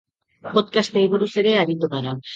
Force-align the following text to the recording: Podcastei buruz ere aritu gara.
Podcastei 0.55 1.05
buruz 1.13 1.29
ere 1.43 1.55
aritu 1.67 1.95
gara. 1.97 2.17